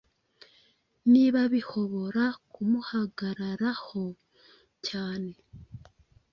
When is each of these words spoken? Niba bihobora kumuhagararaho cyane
Niba 1.11 1.39
bihobora 1.53 2.23
kumuhagararaho 2.51 4.03
cyane 4.87 5.31